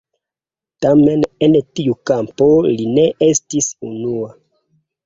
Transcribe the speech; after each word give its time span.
Tamen 0.85 1.21
en 1.49 1.59
tiu 1.81 1.93
kampo 2.11 2.49
li 2.71 2.89
ne 2.97 3.07
estis 3.31 3.73
unua. 3.93 4.35